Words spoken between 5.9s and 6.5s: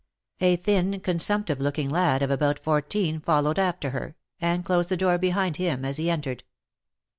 he entered.